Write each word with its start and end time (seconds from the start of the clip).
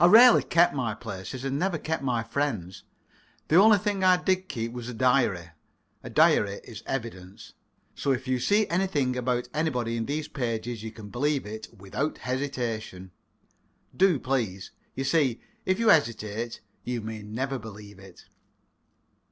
I 0.00 0.06
rarely 0.06 0.42
kept 0.42 0.74
my 0.74 0.94
places, 0.96 1.44
and 1.44 1.56
never 1.56 1.78
kept 1.78 2.02
my 2.02 2.24
friends. 2.24 2.82
The 3.46 3.54
only 3.54 3.78
thing 3.78 4.02
I 4.02 4.16
did 4.20 4.48
keep 4.48 4.72
was 4.72 4.88
a 4.88 4.94
diary. 4.94 5.50
A 6.02 6.10
diary 6.10 6.60
is 6.64 6.82
evidence. 6.86 7.52
So 7.94 8.10
if 8.10 8.26
you 8.26 8.40
see 8.40 8.66
anything 8.66 9.14
about 9.16 9.46
anybody 9.54 9.96
in 9.96 10.06
these 10.06 10.26
pages, 10.26 10.82
you 10.82 10.90
can 10.90 11.08
believe 11.08 11.46
it 11.46 11.68
without 11.72 12.18
hesitation. 12.18 13.12
Do, 13.96 14.18
please. 14.18 14.72
You 14.96 15.04
see, 15.04 15.40
if 15.64 15.78
you 15.78 15.90
hesitate, 15.90 16.60
you 16.82 17.00
may 17.00 17.22
never 17.22 17.60
believe 17.60 18.00
it. 18.00 18.24